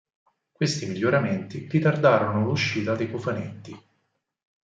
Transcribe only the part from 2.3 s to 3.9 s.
l'uscita dei cofanetti.